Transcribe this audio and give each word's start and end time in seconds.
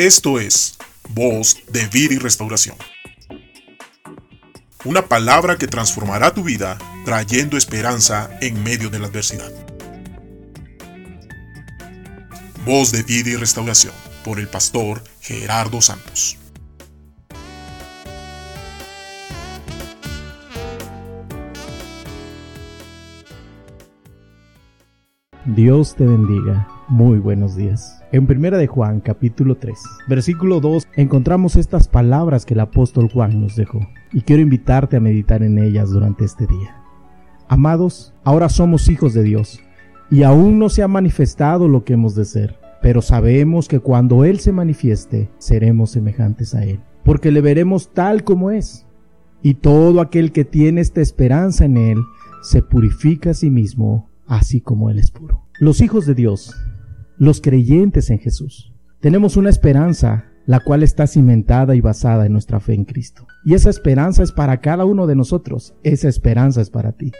Esto 0.00 0.40
es 0.40 0.78
Voz 1.10 1.58
de 1.70 1.86
Vida 1.88 2.14
y 2.14 2.16
Restauración. 2.16 2.74
Una 4.86 5.04
palabra 5.04 5.58
que 5.58 5.66
transformará 5.66 6.32
tu 6.32 6.42
vida 6.42 6.78
trayendo 7.04 7.58
esperanza 7.58 8.30
en 8.40 8.62
medio 8.62 8.88
de 8.88 8.98
la 8.98 9.08
adversidad. 9.08 9.52
Voz 12.64 12.92
de 12.92 13.02
Vida 13.02 13.28
y 13.28 13.36
Restauración 13.36 13.92
por 14.24 14.40
el 14.40 14.48
pastor 14.48 15.04
Gerardo 15.20 15.82
Santos. 15.82 16.38
Dios 25.44 25.94
te 25.94 26.06
bendiga. 26.06 26.79
Muy 26.90 27.20
buenos 27.20 27.54
días. 27.54 28.02
En 28.10 28.26
Primera 28.26 28.58
de 28.58 28.66
Juan, 28.66 28.98
capítulo 28.98 29.54
3, 29.54 29.78
versículo 30.08 30.58
2, 30.58 30.88
encontramos 30.96 31.54
estas 31.54 31.86
palabras 31.86 32.44
que 32.44 32.54
el 32.54 32.58
apóstol 32.58 33.08
Juan 33.08 33.40
nos 33.40 33.54
dejó, 33.54 33.78
y 34.12 34.22
quiero 34.22 34.42
invitarte 34.42 34.96
a 34.96 35.00
meditar 35.00 35.44
en 35.44 35.58
ellas 35.58 35.90
durante 35.90 36.24
este 36.24 36.48
día. 36.48 36.82
Amados, 37.46 38.12
ahora 38.24 38.48
somos 38.48 38.88
hijos 38.88 39.14
de 39.14 39.22
Dios, 39.22 39.60
y 40.10 40.24
aún 40.24 40.58
no 40.58 40.68
se 40.68 40.82
ha 40.82 40.88
manifestado 40.88 41.68
lo 41.68 41.84
que 41.84 41.92
hemos 41.92 42.16
de 42.16 42.24
ser, 42.24 42.58
pero 42.82 43.02
sabemos 43.02 43.68
que 43.68 43.78
cuando 43.78 44.24
Él 44.24 44.40
se 44.40 44.50
manifieste, 44.50 45.30
seremos 45.38 45.92
semejantes 45.92 46.56
a 46.56 46.64
Él, 46.64 46.80
porque 47.04 47.30
le 47.30 47.40
veremos 47.40 47.92
tal 47.92 48.24
como 48.24 48.50
es. 48.50 48.84
Y 49.42 49.54
todo 49.54 50.00
aquel 50.00 50.32
que 50.32 50.44
tiene 50.44 50.80
esta 50.80 51.00
esperanza 51.00 51.66
en 51.66 51.76
Él, 51.76 51.98
se 52.42 52.62
purifica 52.62 53.30
a 53.30 53.34
sí 53.34 53.48
mismo, 53.48 54.10
así 54.26 54.60
como 54.60 54.90
Él 54.90 54.98
es 54.98 55.12
puro. 55.12 55.46
Los 55.60 55.82
hijos 55.82 56.06
de 56.06 56.14
Dios 56.14 56.56
los 57.20 57.42
creyentes 57.42 58.08
en 58.08 58.18
Jesús. 58.18 58.72
Tenemos 58.98 59.36
una 59.36 59.50
esperanza 59.50 60.24
la 60.46 60.60
cual 60.60 60.82
está 60.82 61.06
cimentada 61.06 61.76
y 61.76 61.82
basada 61.82 62.24
en 62.24 62.32
nuestra 62.32 62.60
fe 62.60 62.72
en 62.72 62.86
Cristo. 62.86 63.26
Y 63.44 63.52
esa 63.52 63.68
esperanza 63.68 64.22
es 64.22 64.32
para 64.32 64.62
cada 64.62 64.86
uno 64.86 65.06
de 65.06 65.14
nosotros, 65.14 65.74
esa 65.82 66.08
esperanza 66.08 66.62
es 66.62 66.70
para 66.70 66.92
ti. 66.92 67.12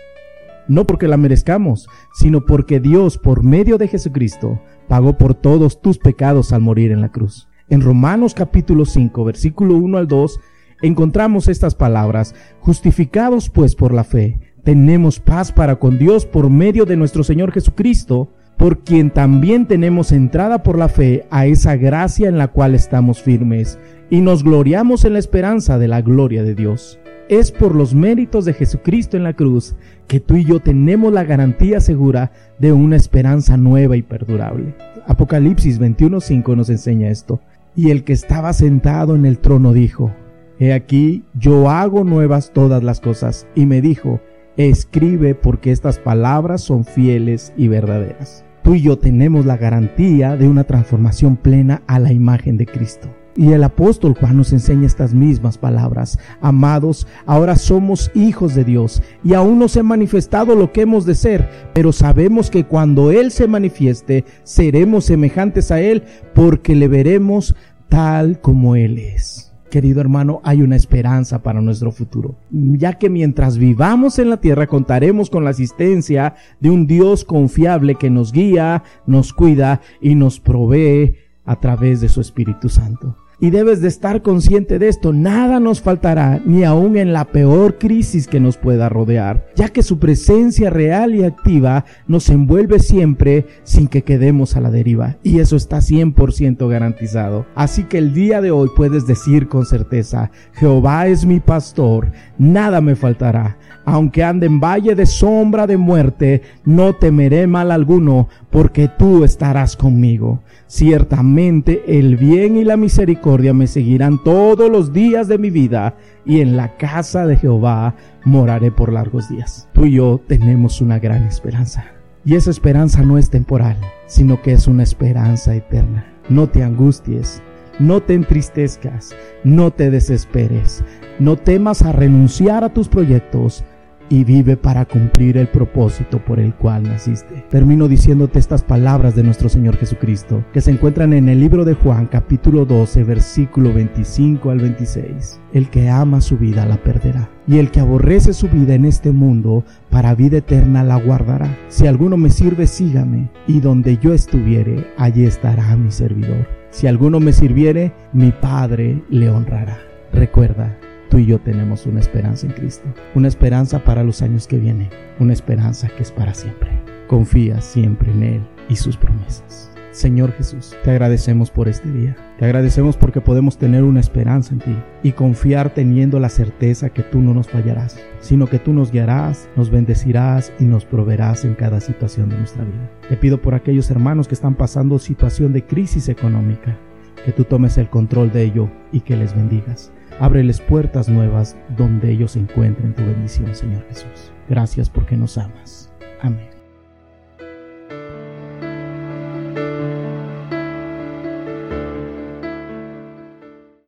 No 0.68 0.86
porque 0.86 1.06
la 1.06 1.18
merezcamos, 1.18 1.86
sino 2.14 2.46
porque 2.46 2.80
Dios, 2.80 3.18
por 3.18 3.44
medio 3.44 3.76
de 3.76 3.88
Jesucristo, 3.88 4.62
pagó 4.88 5.18
por 5.18 5.34
todos 5.34 5.82
tus 5.82 5.98
pecados 5.98 6.54
al 6.54 6.62
morir 6.62 6.92
en 6.92 7.02
la 7.02 7.12
cruz. 7.12 7.46
En 7.68 7.82
Romanos 7.82 8.32
capítulo 8.32 8.86
5, 8.86 9.22
versículo 9.22 9.74
1 9.74 9.98
al 9.98 10.08
2, 10.08 10.40
encontramos 10.80 11.46
estas 11.46 11.74
palabras, 11.74 12.34
justificados 12.60 13.50
pues 13.50 13.74
por 13.74 13.92
la 13.92 14.04
fe, 14.04 14.40
tenemos 14.64 15.20
paz 15.20 15.52
para 15.52 15.76
con 15.76 15.98
Dios 15.98 16.24
por 16.24 16.48
medio 16.48 16.86
de 16.86 16.96
nuestro 16.96 17.22
Señor 17.22 17.52
Jesucristo, 17.52 18.32
por 18.60 18.80
quien 18.80 19.08
también 19.08 19.64
tenemos 19.64 20.12
entrada 20.12 20.62
por 20.62 20.76
la 20.76 20.90
fe 20.90 21.24
a 21.30 21.46
esa 21.46 21.76
gracia 21.76 22.28
en 22.28 22.36
la 22.36 22.48
cual 22.48 22.74
estamos 22.74 23.22
firmes 23.22 23.78
y 24.10 24.20
nos 24.20 24.44
gloriamos 24.44 25.06
en 25.06 25.14
la 25.14 25.18
esperanza 25.18 25.78
de 25.78 25.88
la 25.88 26.02
gloria 26.02 26.42
de 26.42 26.54
Dios. 26.54 27.00
Es 27.30 27.52
por 27.52 27.74
los 27.74 27.94
méritos 27.94 28.44
de 28.44 28.52
Jesucristo 28.52 29.16
en 29.16 29.22
la 29.22 29.32
cruz 29.32 29.76
que 30.08 30.20
tú 30.20 30.36
y 30.36 30.44
yo 30.44 30.60
tenemos 30.60 31.10
la 31.10 31.24
garantía 31.24 31.80
segura 31.80 32.32
de 32.58 32.74
una 32.74 32.96
esperanza 32.96 33.56
nueva 33.56 33.96
y 33.96 34.02
perdurable. 34.02 34.74
Apocalipsis 35.06 35.80
21:5 35.80 36.54
nos 36.54 36.68
enseña 36.68 37.08
esto. 37.08 37.40
Y 37.74 37.90
el 37.90 38.04
que 38.04 38.12
estaba 38.12 38.52
sentado 38.52 39.16
en 39.16 39.24
el 39.24 39.38
trono 39.38 39.72
dijo, 39.72 40.12
He 40.58 40.74
aquí, 40.74 41.24
yo 41.32 41.70
hago 41.70 42.04
nuevas 42.04 42.50
todas 42.52 42.82
las 42.82 43.00
cosas. 43.00 43.46
Y 43.54 43.64
me 43.64 43.80
dijo, 43.80 44.20
Escribe 44.58 45.34
porque 45.34 45.72
estas 45.72 45.98
palabras 45.98 46.60
son 46.60 46.84
fieles 46.84 47.54
y 47.56 47.68
verdaderas 47.68 48.44
tú 48.70 48.76
y 48.76 48.82
yo 48.82 48.98
tenemos 48.98 49.46
la 49.46 49.56
garantía 49.56 50.36
de 50.36 50.46
una 50.46 50.62
transformación 50.62 51.34
plena 51.36 51.82
a 51.88 51.98
la 51.98 52.12
imagen 52.12 52.56
de 52.56 52.66
Cristo. 52.66 53.12
Y 53.34 53.50
el 53.50 53.64
apóstol 53.64 54.14
Juan 54.14 54.36
nos 54.36 54.52
enseña 54.52 54.86
estas 54.86 55.12
mismas 55.12 55.58
palabras. 55.58 56.20
Amados, 56.40 57.08
ahora 57.26 57.56
somos 57.56 58.12
hijos 58.14 58.54
de 58.54 58.62
Dios 58.62 59.02
y 59.24 59.34
aún 59.34 59.58
no 59.58 59.66
se 59.66 59.80
ha 59.80 59.82
manifestado 59.82 60.54
lo 60.54 60.70
que 60.70 60.82
hemos 60.82 61.04
de 61.04 61.16
ser, 61.16 61.48
pero 61.74 61.90
sabemos 61.92 62.48
que 62.48 62.62
cuando 62.62 63.10
Él 63.10 63.32
se 63.32 63.48
manifieste, 63.48 64.24
seremos 64.44 65.06
semejantes 65.06 65.72
a 65.72 65.80
Él 65.80 66.04
porque 66.32 66.76
le 66.76 66.86
veremos 66.86 67.56
tal 67.88 68.40
como 68.40 68.76
Él 68.76 68.98
es 68.98 69.49
querido 69.70 70.00
hermano, 70.00 70.40
hay 70.44 70.60
una 70.60 70.76
esperanza 70.76 71.42
para 71.42 71.60
nuestro 71.60 71.92
futuro, 71.92 72.34
ya 72.50 72.94
que 72.94 73.08
mientras 73.08 73.56
vivamos 73.56 74.18
en 74.18 74.28
la 74.28 74.40
tierra 74.40 74.66
contaremos 74.66 75.30
con 75.30 75.44
la 75.44 75.50
asistencia 75.50 76.34
de 76.60 76.70
un 76.70 76.86
Dios 76.86 77.24
confiable 77.24 77.94
que 77.94 78.10
nos 78.10 78.32
guía, 78.32 78.82
nos 79.06 79.32
cuida 79.32 79.80
y 80.02 80.14
nos 80.14 80.40
provee 80.40 81.14
a 81.44 81.56
través 81.56 82.00
de 82.00 82.08
su 82.08 82.20
Espíritu 82.20 82.68
Santo 82.68 83.16
y 83.40 83.50
debes 83.50 83.80
de 83.80 83.88
estar 83.88 84.22
consciente 84.22 84.78
de 84.78 84.88
esto. 84.88 85.12
Nada 85.12 85.60
nos 85.60 85.80
faltará, 85.80 86.40
ni 86.44 86.64
aun 86.64 86.96
en 86.96 87.12
la 87.12 87.24
peor 87.24 87.78
crisis 87.78 88.26
que 88.26 88.40
nos 88.40 88.56
pueda 88.56 88.88
rodear, 88.88 89.46
ya 89.56 89.68
que 89.68 89.82
su 89.82 89.98
presencia 89.98 90.70
real 90.70 91.14
y 91.14 91.24
activa 91.24 91.84
nos 92.06 92.28
envuelve 92.28 92.78
siempre 92.78 93.46
sin 93.62 93.88
que 93.88 94.02
quedemos 94.02 94.56
a 94.56 94.60
la 94.60 94.70
deriva. 94.70 95.16
Y 95.22 95.40
eso 95.40 95.56
está 95.56 95.78
100% 95.78 96.68
garantizado. 96.68 97.46
Así 97.54 97.84
que 97.84 97.98
el 97.98 98.14
día 98.14 98.40
de 98.40 98.50
hoy 98.50 98.68
puedes 98.76 99.06
decir 99.06 99.48
con 99.48 99.64
certeza, 99.64 100.30
Jehová 100.52 101.06
es 101.06 101.24
mi 101.24 101.40
pastor, 101.40 102.12
nada 102.38 102.80
me 102.80 102.96
faltará. 102.96 103.56
Aunque 103.84 104.22
ande 104.22 104.46
en 104.46 104.60
valle 104.60 104.94
de 104.94 105.06
sombra 105.06 105.66
de 105.66 105.76
muerte, 105.76 106.42
no 106.64 106.94
temeré 106.94 107.46
mal 107.46 107.70
alguno, 107.70 108.28
porque 108.50 108.88
tú 108.88 109.24
estarás 109.24 109.76
conmigo. 109.76 110.42
Ciertamente 110.66 111.98
el 111.98 112.16
bien 112.16 112.56
y 112.56 112.64
la 112.64 112.76
misericordia 112.76 113.54
me 113.54 113.66
seguirán 113.66 114.22
todos 114.22 114.70
los 114.70 114.92
días 114.92 115.28
de 115.28 115.38
mi 115.38 115.50
vida, 115.50 115.96
y 116.24 116.40
en 116.40 116.56
la 116.56 116.76
casa 116.76 117.26
de 117.26 117.36
Jehová 117.36 117.94
moraré 118.24 118.70
por 118.70 118.92
largos 118.92 119.28
días. 119.28 119.68
Tú 119.72 119.86
y 119.86 119.92
yo 119.92 120.20
tenemos 120.26 120.80
una 120.80 120.98
gran 120.98 121.24
esperanza. 121.24 121.84
Y 122.24 122.34
esa 122.34 122.50
esperanza 122.50 123.02
no 123.02 123.16
es 123.16 123.30
temporal, 123.30 123.78
sino 124.06 124.42
que 124.42 124.52
es 124.52 124.66
una 124.66 124.82
esperanza 124.82 125.54
eterna. 125.54 126.06
No 126.28 126.48
te 126.48 126.62
angusties, 126.62 127.42
no 127.78 128.02
te 128.02 128.14
entristezcas, 128.14 129.14
no 129.42 129.70
te 129.70 129.90
desesperes, 129.90 130.84
no 131.18 131.36
temas 131.36 131.82
a 131.82 131.92
renunciar 131.92 132.62
a 132.62 132.74
tus 132.74 132.88
proyectos, 132.88 133.64
y 134.10 134.24
vive 134.24 134.56
para 134.56 134.84
cumplir 134.84 135.38
el 135.38 135.48
propósito 135.48 136.18
por 136.18 136.40
el 136.40 136.52
cual 136.52 136.82
naciste. 136.82 137.44
Termino 137.48 137.88
diciéndote 137.88 138.38
estas 138.38 138.62
palabras 138.62 139.14
de 139.14 139.22
nuestro 139.22 139.48
Señor 139.48 139.76
Jesucristo, 139.76 140.44
que 140.52 140.60
se 140.60 140.72
encuentran 140.72 141.12
en 141.14 141.28
el 141.28 141.40
libro 141.40 141.64
de 141.64 141.74
Juan 141.74 142.06
capítulo 142.06 142.66
12 142.66 143.04
versículo 143.04 143.72
25 143.72 144.50
al 144.50 144.58
26. 144.58 145.40
El 145.54 145.70
que 145.70 145.88
ama 145.88 146.20
su 146.20 146.36
vida 146.36 146.66
la 146.66 146.76
perderá, 146.76 147.30
y 147.46 147.58
el 147.58 147.70
que 147.70 147.80
aborrece 147.80 148.32
su 148.32 148.48
vida 148.48 148.74
en 148.74 148.84
este 148.84 149.12
mundo, 149.12 149.64
para 149.90 150.14
vida 150.14 150.38
eterna 150.38 150.82
la 150.82 150.96
guardará. 150.96 151.56
Si 151.68 151.86
alguno 151.86 152.16
me 152.16 152.30
sirve, 152.30 152.66
sígame, 152.66 153.30
y 153.46 153.60
donde 153.60 153.96
yo 153.98 154.12
estuviere, 154.12 154.88
allí 154.98 155.24
estará 155.24 155.76
mi 155.76 155.92
servidor. 155.92 156.48
Si 156.70 156.88
alguno 156.88 157.20
me 157.20 157.32
sirviere, 157.32 157.92
mi 158.12 158.32
Padre 158.32 159.02
le 159.08 159.30
honrará. 159.30 159.78
Recuerda, 160.12 160.76
tú 161.10 161.18
y 161.18 161.26
yo 161.26 161.38
tenemos 161.40 161.84
una 161.86 162.00
esperanza 162.00 162.46
en 162.46 162.52
Cristo, 162.52 162.86
una 163.14 163.28
esperanza 163.28 163.84
para 163.84 164.04
los 164.04 164.22
años 164.22 164.46
que 164.46 164.58
vienen, 164.58 164.88
una 165.18 165.32
esperanza 165.32 165.88
que 165.88 166.02
es 166.02 166.12
para 166.12 166.32
siempre. 166.32 166.70
Confía 167.08 167.60
siempre 167.60 168.10
en 168.12 168.22
Él 168.22 168.40
y 168.68 168.76
sus 168.76 168.96
promesas. 168.96 169.70
Señor 169.90 170.32
Jesús, 170.32 170.76
te 170.84 170.92
agradecemos 170.92 171.50
por 171.50 171.66
este 171.66 171.90
día. 171.90 172.16
Te 172.38 172.44
agradecemos 172.44 172.96
porque 172.96 173.20
podemos 173.20 173.58
tener 173.58 173.82
una 173.82 173.98
esperanza 173.98 174.54
en 174.54 174.60
ti 174.60 174.76
y 175.02 175.12
confiar 175.12 175.74
teniendo 175.74 176.20
la 176.20 176.28
certeza 176.28 176.90
que 176.90 177.02
tú 177.02 177.20
no 177.20 177.34
nos 177.34 177.48
fallarás, 177.48 177.98
sino 178.20 178.46
que 178.46 178.60
tú 178.60 178.72
nos 178.72 178.92
guiarás, 178.92 179.48
nos 179.56 179.68
bendecirás 179.68 180.52
y 180.60 180.64
nos 180.64 180.84
proveerás 180.84 181.44
en 181.44 181.54
cada 181.54 181.80
situación 181.80 182.28
de 182.28 182.38
nuestra 182.38 182.62
vida. 182.62 182.88
Te 183.08 183.16
pido 183.16 183.42
por 183.42 183.56
aquellos 183.56 183.90
hermanos 183.90 184.28
que 184.28 184.34
están 184.34 184.54
pasando 184.54 185.00
situación 185.00 185.52
de 185.52 185.66
crisis 185.66 186.08
económica, 186.08 186.78
que 187.24 187.32
tú 187.32 187.42
tomes 187.42 187.76
el 187.76 187.90
control 187.90 188.30
de 188.30 188.44
ello 188.44 188.70
y 188.92 189.00
que 189.00 189.16
les 189.16 189.34
bendigas. 189.34 189.92
Ábreles 190.20 190.60
puertas 190.60 191.08
nuevas 191.08 191.56
donde 191.78 192.10
ellos 192.10 192.36
encuentren 192.36 192.94
tu 192.94 193.02
bendición, 193.02 193.54
Señor 193.54 193.86
Jesús. 193.88 194.30
Gracias 194.50 194.90
porque 194.90 195.16
nos 195.16 195.38
amas. 195.38 195.90
Amén. 196.20 196.49